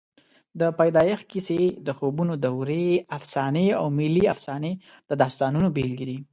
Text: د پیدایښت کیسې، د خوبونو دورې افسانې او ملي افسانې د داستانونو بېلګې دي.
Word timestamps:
د 0.59 0.61
پیدایښت 0.79 1.25
کیسې، 1.31 1.61
د 1.87 1.87
خوبونو 1.97 2.33
دورې 2.45 2.87
افسانې 3.17 3.67
او 3.79 3.85
ملي 3.99 4.23
افسانې 4.33 4.71
د 5.09 5.11
داستانونو 5.21 5.67
بېلګې 5.75 6.05
دي. 6.09 6.19